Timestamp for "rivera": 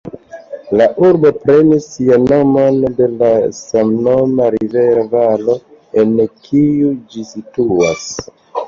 4.57-5.05